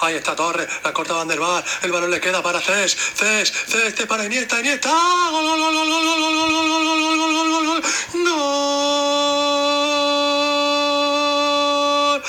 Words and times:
Ahí 0.00 0.14
está 0.14 0.34
Torres, 0.34 0.66
la 0.82 0.92
corta 0.92 1.12
Van 1.12 1.28
der 1.28 1.38
Vaart, 1.38 1.66
el 1.82 1.92
balón 1.92 2.10
le 2.10 2.18
queda 2.18 2.42
para 2.42 2.60
Cés, 2.60 2.96
Cés, 2.96 3.52
Cés, 3.52 3.88
este 3.88 4.06
para 4.06 4.24
Iniesta, 4.24 4.58
Iniesta. 4.58 4.88
Gol, 4.88 5.44
gol, 5.44 5.60
gol, 5.60 5.74
gol, 5.74 5.86
gol, 5.86 6.00
gol, 6.00 6.24
gol, 6.34 6.48
gol, 6.48 6.68
gol, 6.68 6.88
gol, 6.88 7.28
gol, 7.28 7.52
gol, 7.52 7.52
gol, 7.52 7.82
gol, 11.74 12.22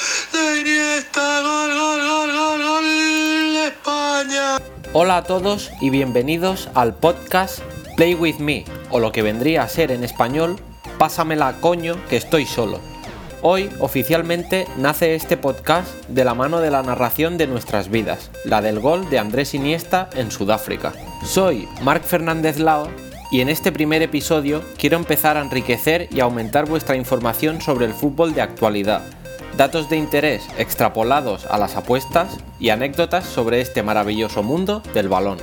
Iniesta, 0.59 1.41
gol, 1.41 1.73
gol, 1.73 2.01
gol, 2.05 2.31
gol, 2.33 2.63
gol 2.63 2.85
España. 3.65 4.57
Hola 4.91 5.17
a 5.17 5.23
todos 5.23 5.71
y 5.79 5.89
bienvenidos 5.89 6.67
al 6.73 6.93
podcast 6.95 7.59
Play 7.95 8.13
With 8.13 8.39
Me, 8.39 8.65
o 8.89 8.99
lo 8.99 9.13
que 9.13 9.21
vendría 9.21 9.63
a 9.63 9.69
ser 9.69 9.93
en 9.93 10.03
español, 10.03 10.59
Pásamela 10.97 11.53
coño 11.61 11.95
que 12.09 12.17
estoy 12.17 12.45
solo. 12.45 12.81
Hoy 13.43 13.71
oficialmente 13.79 14.67
nace 14.77 15.15
este 15.15 15.35
podcast 15.35 15.89
de 16.07 16.23
la 16.23 16.35
mano 16.35 16.59
de 16.59 16.69
la 16.69 16.83
narración 16.83 17.39
de 17.39 17.47
nuestras 17.47 17.89
vidas, 17.89 18.29
la 18.45 18.61
del 18.61 18.79
gol 18.79 19.09
de 19.09 19.17
Andrés 19.17 19.55
Iniesta 19.55 20.11
en 20.13 20.29
Sudáfrica. 20.29 20.93
Soy 21.25 21.67
Marc 21.81 22.03
Fernández 22.03 22.59
Lao 22.59 22.87
y 23.31 23.41
en 23.41 23.49
este 23.49 23.71
primer 23.71 24.03
episodio 24.03 24.61
quiero 24.77 24.95
empezar 24.97 25.37
a 25.37 25.41
enriquecer 25.41 26.07
y 26.11 26.19
aumentar 26.19 26.67
vuestra 26.67 26.95
información 26.95 27.61
sobre 27.61 27.87
el 27.87 27.95
fútbol 27.95 28.35
de 28.35 28.43
actualidad, 28.43 29.01
datos 29.57 29.89
de 29.89 29.97
interés 29.97 30.43
extrapolados 30.59 31.47
a 31.47 31.57
las 31.57 31.75
apuestas 31.75 32.37
y 32.59 32.69
anécdotas 32.69 33.25
sobre 33.25 33.59
este 33.59 33.81
maravilloso 33.81 34.43
mundo 34.43 34.83
del 34.93 35.09
balón. 35.09 35.39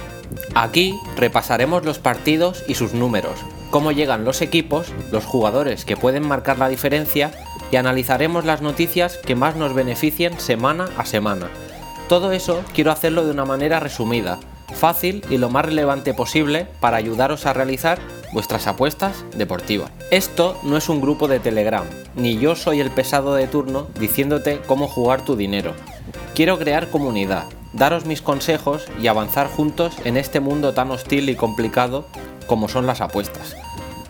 Aquí 0.54 0.94
repasaremos 1.16 1.84
los 1.84 1.98
partidos 1.98 2.62
y 2.68 2.74
sus 2.74 2.94
números, 2.94 3.40
cómo 3.72 3.90
llegan 3.90 4.24
los 4.24 4.40
equipos, 4.40 4.92
los 5.10 5.24
jugadores 5.24 5.84
que 5.84 5.96
pueden 5.96 6.28
marcar 6.28 6.60
la 6.60 6.68
diferencia 6.68 7.32
y 7.70 7.76
analizaremos 7.76 8.44
las 8.44 8.62
noticias 8.62 9.18
que 9.18 9.34
más 9.34 9.56
nos 9.56 9.74
beneficien 9.74 10.38
semana 10.40 10.88
a 10.96 11.04
semana. 11.04 11.48
Todo 12.08 12.32
eso 12.32 12.62
quiero 12.74 12.90
hacerlo 12.90 13.24
de 13.24 13.32
una 13.32 13.44
manera 13.44 13.80
resumida, 13.80 14.38
fácil 14.74 15.24
y 15.28 15.38
lo 15.38 15.50
más 15.50 15.64
relevante 15.64 16.14
posible 16.14 16.66
para 16.80 16.96
ayudaros 16.96 17.46
a 17.46 17.52
realizar 17.52 17.98
vuestras 18.32 18.66
apuestas 18.66 19.24
deportivas. 19.36 19.90
Esto 20.10 20.58
no 20.62 20.76
es 20.76 20.88
un 20.88 21.00
grupo 21.00 21.28
de 21.28 21.40
Telegram, 21.40 21.84
ni 22.14 22.38
yo 22.38 22.56
soy 22.56 22.80
el 22.80 22.90
pesado 22.90 23.34
de 23.34 23.46
turno 23.46 23.88
diciéndote 23.98 24.60
cómo 24.66 24.88
jugar 24.88 25.22
tu 25.22 25.36
dinero. 25.36 25.74
Quiero 26.34 26.58
crear 26.58 26.88
comunidad, 26.88 27.44
daros 27.72 28.06
mis 28.06 28.22
consejos 28.22 28.86
y 29.00 29.08
avanzar 29.08 29.48
juntos 29.48 29.96
en 30.04 30.16
este 30.16 30.40
mundo 30.40 30.72
tan 30.72 30.90
hostil 30.90 31.28
y 31.28 31.34
complicado 31.34 32.06
como 32.46 32.68
son 32.68 32.86
las 32.86 33.00
apuestas. 33.00 33.56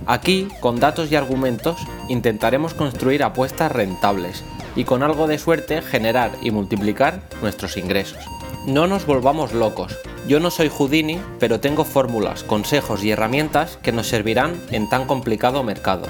Aquí, 0.07 0.49
con 0.61 0.81
datos 0.81 1.11
y 1.11 1.17
argumentos, 1.17 1.77
intentaremos 2.09 2.75
construir 2.75 3.23
apuestas 3.23 3.73
rentables 3.73 4.45
y 4.77 4.85
con 4.85 5.03
algo 5.03 5.27
de 5.27 5.39
suerte 5.39 5.83
generar 5.83 6.31
y 6.41 6.51
multiplicar 6.51 7.21
nuestros 7.43 7.77
ingresos. 7.77 8.19
No 8.67 8.87
nos 8.87 9.07
volvamos 9.07 9.53
locos. 9.53 9.97
Yo 10.27 10.41
no 10.41 10.51
soy 10.51 10.69
Houdini, 10.69 11.21
pero 11.39 11.59
tengo 11.59 11.85
fórmulas, 11.85 12.45
consejos 12.45 13.03
y 13.03 13.11
herramientas 13.11 13.79
que 13.83 13.93
nos 13.93 14.09
servirán 14.09 14.61
en 14.71 14.89
tan 14.89 15.07
complicado 15.07 15.63
mercado. 15.65 16.07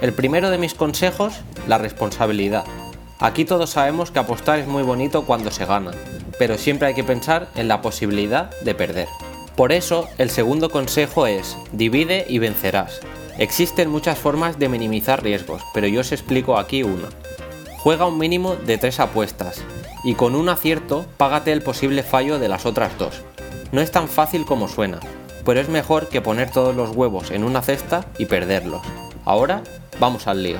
El 0.00 0.12
primero 0.12 0.50
de 0.50 0.58
mis 0.58 0.74
consejos, 0.74 1.34
la 1.68 1.78
responsabilidad. 1.78 2.64
Aquí 3.20 3.44
todos 3.44 3.70
sabemos 3.70 4.10
que 4.10 4.18
apostar 4.18 4.58
es 4.58 4.66
muy 4.66 4.82
bonito 4.82 5.24
cuando 5.24 5.52
se 5.52 5.64
gana, 5.64 5.92
pero 6.40 6.58
siempre 6.58 6.88
hay 6.88 6.94
que 6.94 7.04
pensar 7.04 7.48
en 7.54 7.68
la 7.68 7.82
posibilidad 7.82 8.50
de 8.62 8.74
perder. 8.74 9.06
Por 9.54 9.70
eso, 9.70 10.08
el 10.18 10.30
segundo 10.30 10.70
consejo 10.70 11.28
es, 11.28 11.56
divide 11.70 12.26
y 12.28 12.40
vencerás. 12.40 13.00
Existen 13.42 13.90
muchas 13.90 14.20
formas 14.20 14.60
de 14.60 14.68
minimizar 14.68 15.20
riesgos, 15.20 15.64
pero 15.74 15.88
yo 15.88 16.02
os 16.02 16.12
explico 16.12 16.58
aquí 16.58 16.84
una. 16.84 17.08
Juega 17.78 18.06
un 18.06 18.16
mínimo 18.16 18.54
de 18.54 18.78
tres 18.78 19.00
apuestas, 19.00 19.64
y 20.04 20.14
con 20.14 20.36
un 20.36 20.48
acierto 20.48 21.06
págate 21.16 21.50
el 21.50 21.60
posible 21.60 22.04
fallo 22.04 22.38
de 22.38 22.46
las 22.46 22.66
otras 22.66 22.96
dos. 22.98 23.20
No 23.72 23.80
es 23.80 23.90
tan 23.90 24.06
fácil 24.06 24.44
como 24.44 24.68
suena, 24.68 25.00
pero 25.44 25.58
es 25.58 25.68
mejor 25.68 26.08
que 26.08 26.20
poner 26.20 26.52
todos 26.52 26.76
los 26.76 26.90
huevos 26.90 27.32
en 27.32 27.42
una 27.42 27.62
cesta 27.62 28.06
y 28.16 28.26
perderlos. 28.26 28.82
Ahora, 29.24 29.64
vamos 29.98 30.28
al 30.28 30.44
lío. 30.44 30.58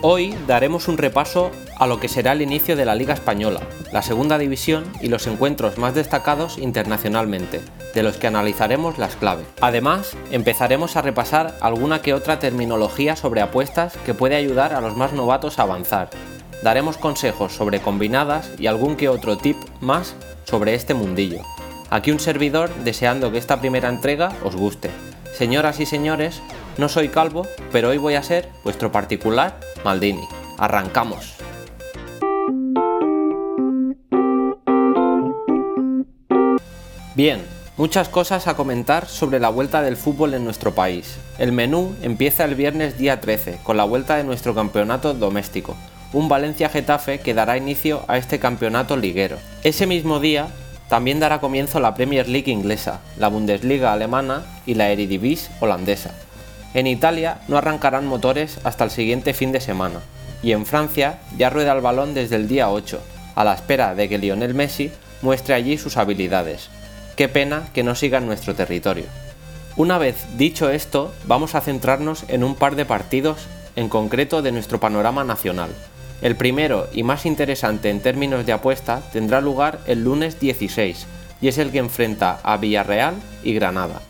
Hoy 0.00 0.34
daremos 0.46 0.88
un 0.88 0.96
repaso 0.96 1.50
a 1.78 1.86
lo 1.86 2.00
que 2.00 2.08
será 2.08 2.32
el 2.32 2.42
inicio 2.42 2.76
de 2.76 2.84
la 2.84 2.94
Liga 2.94 3.14
Española, 3.14 3.60
la 3.92 4.02
segunda 4.02 4.38
división 4.38 4.84
y 5.00 5.08
los 5.08 5.26
encuentros 5.26 5.78
más 5.78 5.94
destacados 5.94 6.58
internacionalmente, 6.58 7.60
de 7.94 8.02
los 8.02 8.16
que 8.16 8.26
analizaremos 8.26 8.98
las 8.98 9.16
claves. 9.16 9.46
Además, 9.60 10.16
empezaremos 10.30 10.96
a 10.96 11.02
repasar 11.02 11.56
alguna 11.60 12.02
que 12.02 12.14
otra 12.14 12.38
terminología 12.38 13.16
sobre 13.16 13.40
apuestas 13.40 13.96
que 14.04 14.14
puede 14.14 14.36
ayudar 14.36 14.74
a 14.74 14.80
los 14.80 14.96
más 14.96 15.12
novatos 15.12 15.58
a 15.58 15.62
avanzar. 15.62 16.10
Daremos 16.62 16.96
consejos 16.96 17.52
sobre 17.52 17.80
combinadas 17.80 18.50
y 18.58 18.66
algún 18.66 18.96
que 18.96 19.08
otro 19.08 19.36
tip 19.36 19.56
más 19.80 20.14
sobre 20.44 20.74
este 20.74 20.94
mundillo. 20.94 21.40
Aquí 21.90 22.10
un 22.10 22.20
servidor 22.20 22.74
deseando 22.84 23.30
que 23.30 23.38
esta 23.38 23.60
primera 23.60 23.88
entrega 23.88 24.32
os 24.42 24.56
guste. 24.56 24.90
Señoras 25.34 25.80
y 25.80 25.86
señores, 25.86 26.40
no 26.78 26.88
soy 26.88 27.08
calvo, 27.08 27.46
pero 27.72 27.90
hoy 27.90 27.98
voy 27.98 28.14
a 28.14 28.22
ser 28.22 28.48
vuestro 28.64 28.90
particular 28.90 29.60
Maldini. 29.84 30.26
Arrancamos. 30.58 31.45
Bien, 37.16 37.40
muchas 37.78 38.10
cosas 38.10 38.46
a 38.46 38.56
comentar 38.56 39.08
sobre 39.08 39.40
la 39.40 39.48
vuelta 39.48 39.80
del 39.80 39.96
fútbol 39.96 40.34
en 40.34 40.44
nuestro 40.44 40.74
país. 40.74 41.16
El 41.38 41.50
menú 41.50 41.96
empieza 42.02 42.44
el 42.44 42.54
viernes 42.54 42.98
día 42.98 43.22
13 43.22 43.60
con 43.62 43.78
la 43.78 43.84
vuelta 43.84 44.16
de 44.16 44.24
nuestro 44.24 44.54
campeonato 44.54 45.14
doméstico, 45.14 45.78
un 46.12 46.28
Valencia-Getafe 46.28 47.20
que 47.20 47.32
dará 47.32 47.56
inicio 47.56 48.04
a 48.06 48.18
este 48.18 48.38
campeonato 48.38 48.98
liguero. 48.98 49.38
Ese 49.64 49.86
mismo 49.86 50.20
día 50.20 50.48
también 50.90 51.18
dará 51.18 51.40
comienzo 51.40 51.80
la 51.80 51.94
Premier 51.94 52.28
League 52.28 52.52
inglesa, 52.52 53.00
la 53.16 53.28
Bundesliga 53.28 53.94
alemana 53.94 54.44
y 54.66 54.74
la 54.74 54.90
Eredivisie 54.90 55.48
holandesa. 55.60 56.10
En 56.74 56.86
Italia 56.86 57.38
no 57.48 57.56
arrancarán 57.56 58.06
motores 58.06 58.58
hasta 58.62 58.84
el 58.84 58.90
siguiente 58.90 59.32
fin 59.32 59.52
de 59.52 59.62
semana, 59.62 60.00
y 60.42 60.52
en 60.52 60.66
Francia 60.66 61.18
ya 61.38 61.48
rueda 61.48 61.72
el 61.72 61.80
balón 61.80 62.12
desde 62.12 62.36
el 62.36 62.46
día 62.46 62.68
8, 62.68 63.00
a 63.36 63.42
la 63.42 63.54
espera 63.54 63.94
de 63.94 64.06
que 64.06 64.18
Lionel 64.18 64.52
Messi 64.52 64.92
muestre 65.22 65.54
allí 65.54 65.78
sus 65.78 65.96
habilidades. 65.96 66.68
Qué 67.16 67.30
pena 67.30 67.68
que 67.72 67.82
no 67.82 67.94
siga 67.94 68.18
en 68.18 68.26
nuestro 68.26 68.54
territorio. 68.54 69.06
Una 69.74 69.96
vez 69.96 70.26
dicho 70.36 70.68
esto, 70.68 71.14
vamos 71.24 71.54
a 71.54 71.62
centrarnos 71.62 72.26
en 72.28 72.44
un 72.44 72.54
par 72.54 72.76
de 72.76 72.84
partidos 72.84 73.46
en 73.74 73.88
concreto 73.88 74.42
de 74.42 74.52
nuestro 74.52 74.80
panorama 74.80 75.24
nacional. 75.24 75.70
El 76.20 76.36
primero 76.36 76.88
y 76.92 77.04
más 77.04 77.24
interesante 77.24 77.88
en 77.88 78.00
términos 78.00 78.44
de 78.44 78.52
apuesta 78.52 79.00
tendrá 79.14 79.40
lugar 79.40 79.80
el 79.86 80.04
lunes 80.04 80.38
16 80.40 81.06
y 81.40 81.48
es 81.48 81.56
el 81.56 81.72
que 81.72 81.78
enfrenta 81.78 82.38
a 82.42 82.58
Villarreal 82.58 83.14
y 83.42 83.54
Granada. 83.54 84.02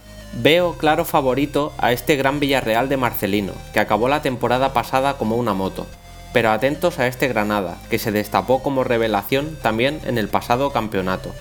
Veo 0.42 0.76
claro 0.76 1.04
favorito 1.04 1.72
a 1.78 1.92
este 1.92 2.16
gran 2.16 2.40
Villarreal 2.40 2.88
de 2.88 2.96
Marcelino, 2.96 3.52
que 3.72 3.78
acabó 3.78 4.08
la 4.08 4.22
temporada 4.22 4.72
pasada 4.72 5.14
como 5.16 5.36
una 5.36 5.54
moto, 5.54 5.86
pero 6.32 6.50
atentos 6.50 6.98
a 6.98 7.06
este 7.06 7.28
Granada, 7.28 7.76
que 7.88 8.00
se 8.00 8.10
destapó 8.10 8.64
como 8.64 8.82
revelación 8.82 9.56
también 9.62 10.00
en 10.04 10.18
el 10.18 10.28
pasado 10.28 10.72
campeonato. 10.72 11.32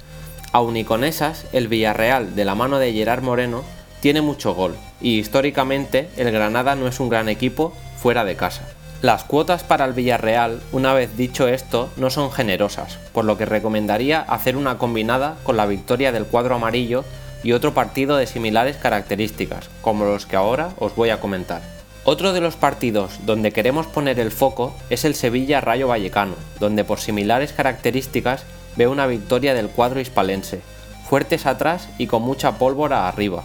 Aun 0.55 0.77
y 0.77 0.85
con 0.85 1.03
esas, 1.03 1.47
el 1.51 1.67
Villarreal, 1.67 2.33
de 2.33 2.45
la 2.45 2.55
mano 2.55 2.79
de 2.79 2.93
Gerard 2.93 3.21
Moreno, 3.21 3.65
tiene 3.99 4.21
mucho 4.21 4.53
gol, 4.53 4.77
y 5.01 5.19
históricamente 5.19 6.07
el 6.15 6.31
Granada 6.31 6.75
no 6.75 6.87
es 6.87 7.01
un 7.01 7.09
gran 7.09 7.27
equipo 7.27 7.73
fuera 7.97 8.23
de 8.23 8.37
casa. 8.37 8.61
Las 9.01 9.25
cuotas 9.25 9.65
para 9.65 9.83
el 9.83 9.91
Villarreal, 9.91 10.61
una 10.71 10.93
vez 10.93 11.17
dicho 11.17 11.49
esto, 11.49 11.89
no 11.97 12.09
son 12.09 12.31
generosas, 12.31 12.97
por 13.11 13.25
lo 13.25 13.37
que 13.37 13.45
recomendaría 13.45 14.21
hacer 14.21 14.55
una 14.55 14.77
combinada 14.77 15.35
con 15.43 15.57
la 15.57 15.65
victoria 15.65 16.13
del 16.13 16.23
cuadro 16.23 16.55
amarillo 16.55 17.03
y 17.43 17.51
otro 17.51 17.73
partido 17.73 18.15
de 18.15 18.25
similares 18.25 18.77
características, 18.77 19.69
como 19.81 20.05
los 20.05 20.25
que 20.25 20.37
ahora 20.37 20.69
os 20.79 20.95
voy 20.95 21.09
a 21.09 21.19
comentar. 21.19 21.63
Otro 22.05 22.31
de 22.31 22.39
los 22.39 22.55
partidos 22.55 23.25
donde 23.25 23.51
queremos 23.51 23.87
poner 23.87 24.21
el 24.21 24.31
foco 24.31 24.73
es 24.89 25.03
el 25.03 25.15
Sevilla 25.15 25.59
Rayo 25.59 25.89
Vallecano, 25.89 26.35
donde 26.61 26.85
por 26.85 27.01
similares 27.01 27.51
características 27.51 28.45
ve 28.75 28.87
una 28.87 29.07
victoria 29.07 29.53
del 29.53 29.69
cuadro 29.69 29.99
hispalense, 29.99 30.61
fuertes 31.09 31.45
atrás 31.45 31.89
y 31.97 32.07
con 32.07 32.21
mucha 32.21 32.57
pólvora 32.57 33.07
arriba. 33.07 33.43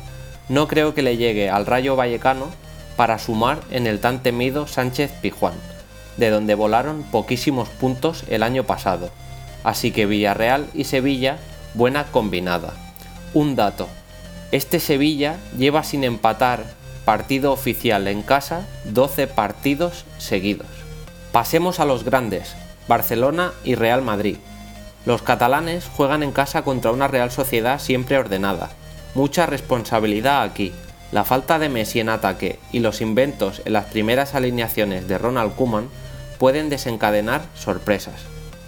No 0.48 0.66
creo 0.66 0.94
que 0.94 1.02
le 1.02 1.16
llegue 1.16 1.50
al 1.50 1.66
Rayo 1.66 1.96
Vallecano 1.96 2.46
para 2.96 3.18
sumar 3.18 3.60
en 3.70 3.86
el 3.86 4.00
tan 4.00 4.22
temido 4.22 4.66
Sánchez 4.66 5.12
Pijuán, 5.22 5.54
de 6.16 6.30
donde 6.30 6.54
volaron 6.54 7.02
poquísimos 7.04 7.68
puntos 7.68 8.24
el 8.28 8.42
año 8.42 8.64
pasado. 8.64 9.10
Así 9.62 9.92
que 9.92 10.06
Villarreal 10.06 10.66
y 10.74 10.84
Sevilla, 10.84 11.38
buena 11.74 12.04
combinada. 12.04 12.72
Un 13.32 13.56
dato. 13.56 13.88
Este 14.52 14.80
Sevilla 14.80 15.36
lleva 15.56 15.84
sin 15.84 16.02
empatar 16.02 16.64
partido 17.04 17.52
oficial 17.52 18.08
en 18.08 18.22
casa 18.22 18.66
12 18.84 19.28
partidos 19.28 20.04
seguidos. 20.18 20.66
Pasemos 21.32 21.78
a 21.78 21.84
los 21.84 22.04
grandes, 22.04 22.54
Barcelona 22.88 23.52
y 23.64 23.76
Real 23.76 24.02
Madrid. 24.02 24.36
Los 25.06 25.22
catalanes 25.22 25.86
juegan 25.86 26.22
en 26.22 26.32
casa 26.32 26.62
contra 26.62 26.90
una 26.90 27.08
Real 27.08 27.30
Sociedad 27.30 27.80
siempre 27.80 28.18
ordenada. 28.18 28.70
Mucha 29.14 29.46
responsabilidad 29.46 30.42
aquí. 30.42 30.72
La 31.10 31.24
falta 31.24 31.58
de 31.58 31.68
Messi 31.68 32.00
en 32.00 32.10
ataque 32.10 32.58
y 32.70 32.80
los 32.80 33.00
inventos 33.00 33.62
en 33.64 33.72
las 33.72 33.86
primeras 33.86 34.34
alineaciones 34.34 35.08
de 35.08 35.18
Ronald 35.18 35.54
Koeman 35.54 35.88
pueden 36.38 36.68
desencadenar 36.68 37.42
sorpresas. 37.54 38.20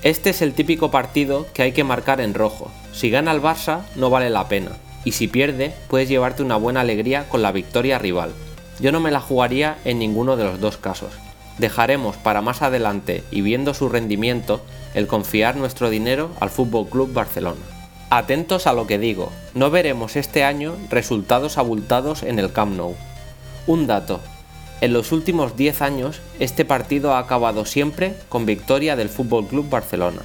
Este 0.03 0.31
es 0.31 0.43
el 0.43 0.55
típico 0.55 0.91
partido 0.91 1.47
que 1.55 1.63
hay 1.63 1.73
que 1.73 1.85
marcar 1.85 2.21
en 2.21 2.35
rojo. 2.35 2.73
Si 2.93 3.11
gana 3.11 3.31
el 3.31 3.41
Barça 3.41 3.83
no 3.95 4.11
vale 4.11 4.31
la 4.31 4.49
pena, 4.49 4.73
y 5.05 5.13
si 5.13 5.29
pierde 5.29 5.75
puedes 5.89 6.09
llevarte 6.09 6.43
una 6.43 6.57
buena 6.57 6.81
alegría 6.81 7.29
con 7.29 7.43
la 7.43 7.53
victoria 7.53 7.99
rival. 7.99 8.33
Yo 8.81 8.91
no 8.91 9.01
me 9.01 9.13
la 9.13 9.21
jugaría 9.21 9.77
en 9.85 9.99
ninguno 9.99 10.37
de 10.37 10.45
los 10.45 10.61
dos 10.61 10.77
casos. 10.77 11.13
Dejaremos 11.59 12.17
para 12.17 12.43
más 12.43 12.63
adelante 12.63 13.25
y 13.31 13.43
viendo 13.43 13.75
su 13.75 13.89
rendimiento 13.89 14.63
el 14.95 15.07
confiar 15.07 15.57
nuestro 15.57 15.91
dinero 15.91 16.31
al 16.41 16.51
Fútbol 16.51 16.89
Club 16.89 17.13
Barcelona. 17.13 17.61
Atentos 18.11 18.67
a 18.67 18.73
lo 18.73 18.87
que 18.87 18.99
digo, 18.99 19.33
no 19.55 19.71
veremos 19.71 20.17
este 20.17 20.45
año 20.45 20.75
resultados 20.91 21.59
abultados 21.59 22.23
en 22.23 22.39
el 22.39 22.53
Camp 22.53 22.77
Nou. 22.77 22.95
Un 23.67 23.87
dato, 23.87 24.21
en 24.83 24.93
los 24.93 25.13
últimos 25.13 25.57
10 25.57 25.81
años 25.81 26.21
este 26.41 26.65
partido 26.65 27.15
ha 27.15 27.21
acabado 27.21 27.65
siempre 27.65 28.17
con 28.29 28.47
victoria 28.47 28.97
del 28.97 29.09
Fútbol 29.09 29.47
Club 29.47 29.71
Barcelona. 29.71 30.23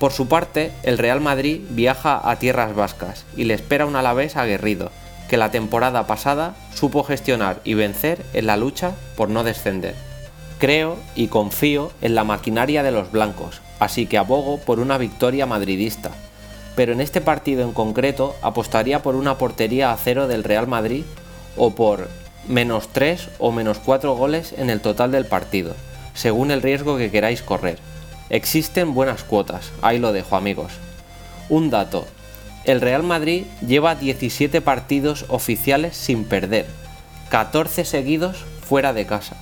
Por 0.00 0.12
su 0.12 0.26
parte, 0.26 0.72
el 0.82 0.98
Real 0.98 1.20
Madrid 1.20 1.60
viaja 1.70 2.20
a 2.28 2.36
tierras 2.40 2.74
vascas 2.74 3.24
y 3.36 3.44
le 3.44 3.54
espera 3.54 3.86
un 3.86 3.94
Alavés 3.94 4.36
aguerrido, 4.36 4.90
que 5.28 5.36
la 5.36 5.52
temporada 5.52 6.08
pasada 6.08 6.56
supo 6.74 7.04
gestionar 7.04 7.60
y 7.62 7.74
vencer 7.74 8.24
en 8.32 8.46
la 8.46 8.56
lucha 8.56 8.92
por 9.16 9.28
no 9.28 9.44
descender. 9.44 10.07
Creo 10.58 10.98
y 11.14 11.28
confío 11.28 11.92
en 12.00 12.16
la 12.16 12.24
maquinaria 12.24 12.82
de 12.82 12.90
los 12.90 13.12
blancos, 13.12 13.60
así 13.78 14.06
que 14.06 14.18
abogo 14.18 14.58
por 14.58 14.80
una 14.80 14.98
victoria 14.98 15.46
madridista. 15.46 16.10
Pero 16.74 16.92
en 16.92 17.00
este 17.00 17.20
partido 17.20 17.62
en 17.62 17.72
concreto 17.72 18.34
apostaría 18.42 19.00
por 19.00 19.14
una 19.14 19.38
portería 19.38 19.92
a 19.92 19.96
cero 19.96 20.26
del 20.26 20.42
Real 20.42 20.66
Madrid 20.66 21.04
o 21.56 21.70
por 21.70 22.08
menos 22.48 22.88
3 22.92 23.28
o 23.38 23.52
menos 23.52 23.78
4 23.78 24.16
goles 24.16 24.52
en 24.56 24.68
el 24.68 24.80
total 24.80 25.12
del 25.12 25.26
partido, 25.26 25.74
según 26.14 26.50
el 26.50 26.62
riesgo 26.62 26.96
que 26.96 27.10
queráis 27.10 27.42
correr. 27.42 27.78
Existen 28.28 28.94
buenas 28.94 29.22
cuotas, 29.22 29.70
ahí 29.80 29.98
lo 29.98 30.12
dejo 30.12 30.34
amigos. 30.34 30.72
Un 31.48 31.70
dato, 31.70 32.04
el 32.64 32.80
Real 32.80 33.04
Madrid 33.04 33.44
lleva 33.66 33.94
17 33.94 34.60
partidos 34.60 35.24
oficiales 35.28 35.96
sin 35.96 36.24
perder, 36.24 36.66
14 37.30 37.84
seguidos 37.84 38.44
fuera 38.66 38.92
de 38.92 39.06
casa. 39.06 39.36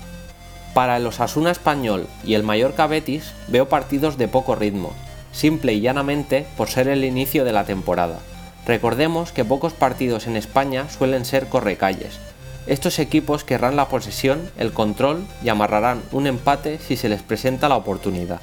Para 0.76 0.98
el 0.98 1.06
Osasuna 1.06 1.52
español 1.52 2.06
y 2.22 2.34
el 2.34 2.42
Mallorca 2.42 2.86
Betis 2.86 3.32
veo 3.48 3.66
partidos 3.66 4.18
de 4.18 4.28
poco 4.28 4.54
ritmo, 4.56 4.92
simple 5.32 5.72
y 5.72 5.80
llanamente 5.80 6.46
por 6.58 6.68
ser 6.68 6.86
el 6.88 7.02
inicio 7.02 7.46
de 7.46 7.52
la 7.52 7.64
temporada. 7.64 8.18
Recordemos 8.66 9.32
que 9.32 9.42
pocos 9.42 9.72
partidos 9.72 10.26
en 10.26 10.36
España 10.36 10.86
suelen 10.90 11.24
ser 11.24 11.48
correcalles. 11.48 12.18
Estos 12.66 12.98
equipos 12.98 13.42
querrán 13.42 13.74
la 13.74 13.88
posesión, 13.88 14.50
el 14.58 14.74
control 14.74 15.24
y 15.42 15.48
amarrarán 15.48 16.02
un 16.12 16.26
empate 16.26 16.78
si 16.78 16.98
se 16.98 17.08
les 17.08 17.22
presenta 17.22 17.70
la 17.70 17.76
oportunidad. 17.76 18.42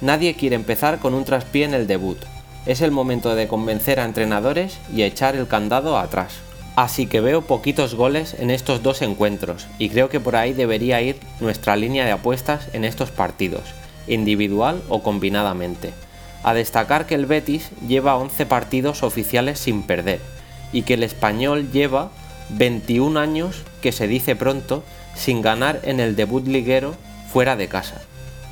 Nadie 0.00 0.36
quiere 0.36 0.54
empezar 0.54 1.00
con 1.00 1.12
un 1.12 1.24
traspié 1.24 1.64
en 1.64 1.74
el 1.74 1.88
debut. 1.88 2.18
Es 2.66 2.82
el 2.82 2.92
momento 2.92 3.34
de 3.34 3.48
convencer 3.48 3.98
a 3.98 4.04
entrenadores 4.04 4.78
y 4.94 5.02
echar 5.02 5.34
el 5.34 5.48
candado 5.48 5.98
atrás. 5.98 6.34
Así 6.78 7.08
que 7.08 7.20
veo 7.20 7.42
poquitos 7.42 7.96
goles 7.96 8.36
en 8.38 8.50
estos 8.50 8.84
dos 8.84 9.02
encuentros 9.02 9.66
y 9.80 9.88
creo 9.88 10.08
que 10.10 10.20
por 10.20 10.36
ahí 10.36 10.52
debería 10.52 11.02
ir 11.02 11.18
nuestra 11.40 11.74
línea 11.74 12.04
de 12.04 12.12
apuestas 12.12 12.68
en 12.72 12.84
estos 12.84 13.10
partidos, 13.10 13.64
individual 14.06 14.80
o 14.88 15.02
combinadamente. 15.02 15.90
A 16.44 16.54
destacar 16.54 17.06
que 17.06 17.16
el 17.16 17.26
Betis 17.26 17.70
lleva 17.88 18.14
11 18.14 18.46
partidos 18.46 19.02
oficiales 19.02 19.58
sin 19.58 19.82
perder 19.82 20.20
y 20.72 20.82
que 20.82 20.94
el 20.94 21.02
español 21.02 21.72
lleva 21.72 22.12
21 22.50 23.18
años, 23.18 23.64
que 23.82 23.90
se 23.90 24.06
dice 24.06 24.36
pronto, 24.36 24.84
sin 25.16 25.42
ganar 25.42 25.80
en 25.82 25.98
el 25.98 26.14
debut 26.14 26.46
liguero 26.46 26.94
fuera 27.32 27.56
de 27.56 27.66
casa. 27.66 28.02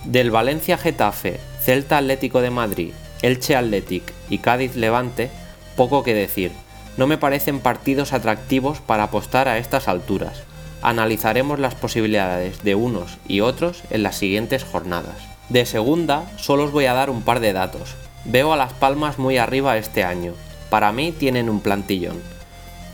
Del 0.05 0.33
Valencia 0.33 0.79
Getafe, 0.79 1.39
Celta 1.63 1.99
Atlético 1.99 2.41
de 2.41 2.51
Madrid, 2.51 2.93
Elche 3.23 3.55
Athletic 3.55 4.03
y 4.29 4.39
Cádiz 4.39 4.75
Levante, 4.75 5.31
poco 5.77 6.03
que 6.03 6.13
decir 6.13 6.51
no 6.97 7.07
me 7.07 7.19
parecen 7.19 7.61
partidos 7.61 8.13
atractivos 8.13 8.81
para 8.81 9.05
apostar 9.05 9.49
a 9.49 9.59
estas 9.59 9.89
alturas. 9.89 10.43
Analizaremos 10.83 11.59
las 11.59 11.75
posibilidades 11.75 12.63
de 12.63 12.75
unos 12.75 13.19
y 13.29 13.41
otros 13.41 13.83
en 13.91 14.03
las 14.03 14.17
siguientes 14.17 14.65
jornadas. 14.65 15.17
De 15.49 15.67
segunda, 15.67 16.25
solo 16.37 16.65
os 16.65 16.73
voy 16.73 16.87
a 16.87 16.95
dar 16.95 17.11
un 17.11 17.23
par 17.23 17.41
de 17.41 17.53
datos. 17.53 17.95
Veo 18.25 18.53
a 18.53 18.57
Las 18.57 18.73
Palmas 18.73 19.19
muy 19.19 19.37
arriba 19.37 19.77
este 19.77 20.05
año. 20.05 20.33
Para 20.71 20.91
mí 20.93 21.13
tienen 21.13 21.49
un 21.49 21.61
plantillón. 21.61 22.21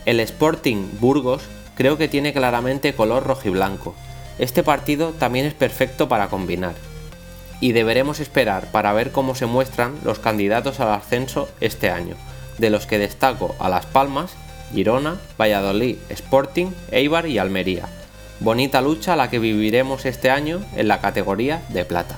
El 0.05 0.19
Sporting 0.19 0.89
Burgos 0.99 1.43
creo 1.75 1.97
que 1.97 2.07
tiene 2.07 2.33
claramente 2.33 2.93
color 2.93 3.25
rojiblanco. 3.25 3.95
Este 4.37 4.63
partido 4.63 5.11
también 5.11 5.45
es 5.45 5.53
perfecto 5.53 6.09
para 6.09 6.27
combinar. 6.27 6.75
Y 7.61 7.71
deberemos 7.71 8.19
esperar 8.19 8.69
para 8.71 8.91
ver 8.93 9.11
cómo 9.11 9.33
se 9.33 9.45
muestran 9.45 9.95
los 10.03 10.19
candidatos 10.19 10.79
al 10.79 10.91
ascenso 10.91 11.47
este 11.61 11.89
año 11.89 12.15
de 12.57 12.69
los 12.69 12.85
que 12.85 12.99
destaco 12.99 13.55
a 13.59 13.69
Las 13.69 13.85
Palmas, 13.85 14.31
Girona, 14.73 15.17
Valladolid, 15.39 15.97
Sporting, 16.09 16.67
Eibar 16.91 17.27
y 17.27 17.37
Almería. 17.37 17.87
Bonita 18.39 18.81
lucha 18.81 19.15
la 19.15 19.29
que 19.29 19.39
viviremos 19.39 20.05
este 20.05 20.29
año 20.29 20.61
en 20.75 20.87
la 20.87 20.99
categoría 20.99 21.61
de 21.69 21.85
plata. 21.85 22.17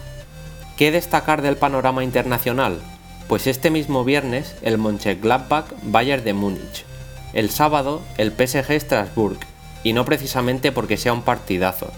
¿Qué 0.78 0.92
destacar 0.92 1.42
del 1.42 1.58
panorama 1.58 2.04
internacional? 2.04 2.80
Pues 3.28 3.48
este 3.48 3.70
mismo 3.70 4.04
viernes 4.04 4.56
el 4.62 4.78
Mönchengladbach 4.78 5.66
Bayern 5.84 6.24
de 6.24 6.34
Múnich. 6.34 6.86
El 7.34 7.50
sábado 7.50 8.02
el 8.18 8.32
PSG 8.32 8.80
Strasbourg, 8.80 9.38
y 9.84 9.94
no 9.94 10.06
precisamente 10.06 10.72
porque 10.72 10.98
sea 10.98 11.14
un 11.14 11.22
partidazo, 11.22 11.92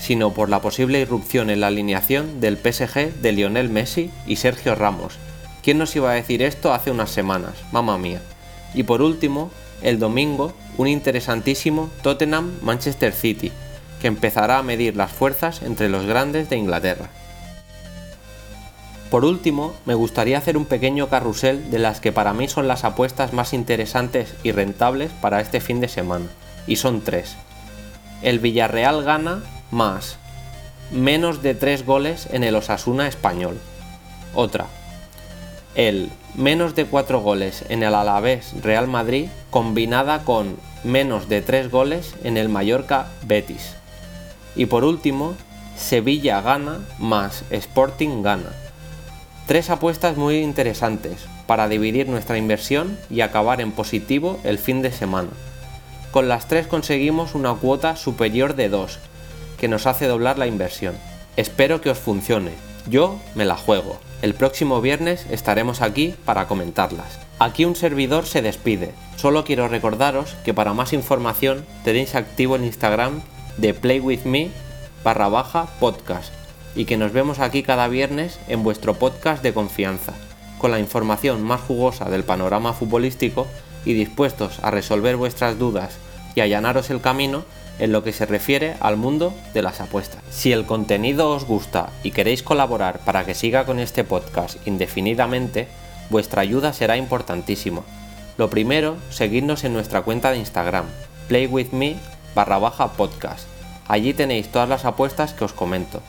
sino 0.00 0.32
por 0.32 0.48
la 0.48 0.60
posible 0.60 1.00
irrupción 1.00 1.50
en 1.50 1.60
la 1.60 1.68
alineación 1.68 2.40
del 2.40 2.56
PSG 2.56 3.14
de 3.20 3.32
Lionel 3.32 3.68
Messi 3.68 4.10
y 4.26 4.36
Sergio 4.36 4.74
Ramos, 4.74 5.18
¿Quién 5.62 5.78
nos 5.78 5.94
iba 5.94 6.10
a 6.10 6.14
decir 6.14 6.42
esto 6.42 6.72
hace 6.72 6.90
unas 6.90 7.10
semanas? 7.10 7.54
Mamma 7.70 7.96
mía. 7.96 8.20
Y 8.74 8.82
por 8.82 9.00
último, 9.00 9.50
el 9.80 9.98
domingo, 9.98 10.52
un 10.76 10.88
interesantísimo 10.88 11.90
Tottenham-Manchester 12.02 13.12
City, 13.12 13.52
que 14.00 14.08
empezará 14.08 14.58
a 14.58 14.62
medir 14.64 14.96
las 14.96 15.12
fuerzas 15.12 15.62
entre 15.62 15.88
los 15.88 16.04
grandes 16.04 16.50
de 16.50 16.56
Inglaterra. 16.56 17.10
Por 19.10 19.24
último, 19.24 19.74
me 19.84 19.94
gustaría 19.94 20.38
hacer 20.38 20.56
un 20.56 20.64
pequeño 20.64 21.08
carrusel 21.08 21.70
de 21.70 21.78
las 21.78 22.00
que 22.00 22.12
para 22.12 22.32
mí 22.32 22.48
son 22.48 22.66
las 22.66 22.82
apuestas 22.82 23.32
más 23.32 23.52
interesantes 23.52 24.34
y 24.42 24.50
rentables 24.50 25.12
para 25.20 25.40
este 25.40 25.60
fin 25.60 25.80
de 25.80 25.88
semana, 25.88 26.26
y 26.66 26.76
son 26.76 27.02
tres. 27.02 27.36
El 28.22 28.40
Villarreal 28.40 29.04
gana 29.04 29.42
más 29.70 30.16
menos 30.90 31.42
de 31.42 31.54
tres 31.54 31.86
goles 31.86 32.28
en 32.32 32.42
el 32.42 32.54
Osasuna 32.54 33.06
español. 33.06 33.58
Otra, 34.34 34.66
el 35.74 36.10
menos 36.34 36.74
de 36.74 36.86
4 36.86 37.20
goles 37.20 37.64
en 37.68 37.82
el 37.82 37.94
Alavés 37.94 38.54
Real 38.62 38.88
Madrid 38.88 39.28
combinada 39.50 40.24
con 40.24 40.56
menos 40.84 41.28
de 41.28 41.42
3 41.42 41.70
goles 41.70 42.14
en 42.24 42.36
el 42.36 42.48
Mallorca 42.48 43.08
Betis. 43.22 43.74
Y 44.54 44.66
por 44.66 44.84
último, 44.84 45.34
Sevilla 45.76 46.40
gana 46.40 46.80
más 46.98 47.44
Sporting 47.50 48.22
gana. 48.22 48.52
Tres 49.46 49.70
apuestas 49.70 50.16
muy 50.16 50.38
interesantes 50.38 51.26
para 51.46 51.68
dividir 51.68 52.08
nuestra 52.08 52.38
inversión 52.38 52.96
y 53.10 53.20
acabar 53.20 53.60
en 53.60 53.72
positivo 53.72 54.38
el 54.44 54.58
fin 54.58 54.82
de 54.82 54.92
semana. 54.92 55.30
Con 56.12 56.28
las 56.28 56.46
tres 56.46 56.66
conseguimos 56.66 57.34
una 57.34 57.54
cuota 57.54 57.96
superior 57.96 58.54
de 58.54 58.68
2, 58.68 58.98
que 59.58 59.68
nos 59.68 59.86
hace 59.86 60.06
doblar 60.06 60.38
la 60.38 60.46
inversión. 60.46 60.94
Espero 61.36 61.80
que 61.80 61.90
os 61.90 61.98
funcione. 61.98 62.52
Yo 62.88 63.20
me 63.34 63.44
la 63.44 63.56
juego. 63.56 63.98
El 64.22 64.34
próximo 64.34 64.80
viernes 64.80 65.26
estaremos 65.30 65.82
aquí 65.82 66.14
para 66.24 66.48
comentarlas. 66.48 67.20
Aquí 67.38 67.64
un 67.64 67.76
servidor 67.76 68.26
se 68.26 68.42
despide. 68.42 68.92
Solo 69.16 69.44
quiero 69.44 69.68
recordaros 69.68 70.34
que 70.44 70.54
para 70.54 70.74
más 70.74 70.92
información 70.92 71.64
tenéis 71.84 72.14
activo 72.14 72.56
el 72.56 72.64
Instagram 72.64 73.22
de 73.56 73.74
playwithme 73.74 74.50
barra 75.04 75.28
baja 75.28 75.66
podcast 75.78 76.32
y 76.74 76.84
que 76.84 76.96
nos 76.96 77.12
vemos 77.12 77.38
aquí 77.38 77.62
cada 77.62 77.88
viernes 77.88 78.38
en 78.48 78.62
vuestro 78.62 78.94
podcast 78.94 79.42
de 79.42 79.52
confianza, 79.52 80.14
con 80.58 80.70
la 80.70 80.80
información 80.80 81.42
más 81.42 81.60
jugosa 81.60 82.06
del 82.06 82.24
panorama 82.24 82.72
futbolístico 82.72 83.46
y 83.84 83.94
dispuestos 83.94 84.58
a 84.62 84.70
resolver 84.70 85.16
vuestras 85.16 85.58
dudas 85.58 85.98
y 86.34 86.40
allanaros 86.40 86.90
el 86.90 87.00
camino 87.00 87.44
en 87.78 87.92
lo 87.92 88.04
que 88.04 88.12
se 88.12 88.26
refiere 88.26 88.76
al 88.80 88.96
mundo 88.96 89.34
de 89.54 89.62
las 89.62 89.80
apuestas. 89.80 90.22
Si 90.30 90.52
el 90.52 90.66
contenido 90.66 91.30
os 91.30 91.44
gusta 91.44 91.90
y 92.02 92.10
queréis 92.10 92.42
colaborar 92.42 93.00
para 93.00 93.24
que 93.24 93.34
siga 93.34 93.64
con 93.64 93.78
este 93.78 94.04
podcast 94.04 94.56
indefinidamente, 94.66 95.68
vuestra 96.10 96.42
ayuda 96.42 96.72
será 96.72 96.96
importantísima. 96.96 97.82
Lo 98.38 98.50
primero, 98.50 98.96
seguidnos 99.10 99.64
en 99.64 99.72
nuestra 99.72 100.02
cuenta 100.02 100.30
de 100.30 100.38
Instagram, 100.38 100.86
playwithme 101.28 101.96
barra 102.34 102.58
baja 102.58 102.92
podcast. 102.92 103.46
Allí 103.88 104.14
tenéis 104.14 104.50
todas 104.50 104.68
las 104.68 104.84
apuestas 104.84 105.34
que 105.34 105.44
os 105.44 105.52
comento. 105.52 106.02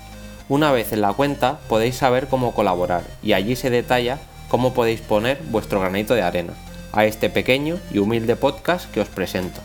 Una 0.49 0.71
vez 0.71 0.93
en 0.93 1.01
la 1.01 1.13
cuenta 1.13 1.59
podéis 1.67 1.95
saber 1.95 2.27
cómo 2.27 2.53
colaborar 2.53 3.03
y 3.23 3.33
allí 3.33 3.55
se 3.55 3.69
detalla 3.69 4.19
cómo 4.47 4.73
podéis 4.73 5.01
poner 5.01 5.41
vuestro 5.49 5.79
granito 5.79 6.13
de 6.13 6.21
arena 6.21 6.53
a 6.91 7.05
este 7.05 7.29
pequeño 7.29 7.79
y 7.91 7.97
humilde 7.97 8.35
podcast 8.35 8.91
que 8.91 9.01
os 9.01 9.09
presento. 9.09 9.61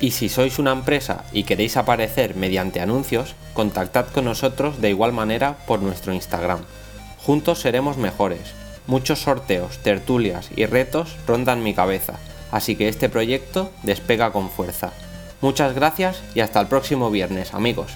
Y 0.00 0.10
si 0.10 0.28
sois 0.28 0.58
una 0.58 0.72
empresa 0.72 1.24
y 1.32 1.44
queréis 1.44 1.76
aparecer 1.76 2.34
mediante 2.34 2.80
anuncios, 2.80 3.34
contactad 3.54 4.06
con 4.08 4.24
nosotros 4.24 4.80
de 4.80 4.90
igual 4.90 5.12
manera 5.12 5.56
por 5.66 5.80
nuestro 5.80 6.12
Instagram, 6.12 6.60
Juntos 7.24 7.60
seremos 7.60 7.96
mejores. 7.96 8.52
Muchos 8.86 9.20
sorteos, 9.20 9.78
tertulias 9.78 10.50
y 10.56 10.66
retos 10.66 11.16
rondan 11.26 11.62
mi 11.62 11.72
cabeza, 11.72 12.18
así 12.52 12.76
que 12.76 12.88
este 12.88 13.08
proyecto 13.08 13.72
despega 13.82 14.30
con 14.30 14.50
fuerza. 14.50 14.92
Muchas 15.40 15.74
gracias 15.74 16.22
y 16.34 16.40
hasta 16.40 16.60
el 16.60 16.66
próximo 16.66 17.10
viernes, 17.10 17.54
amigos. 17.54 17.92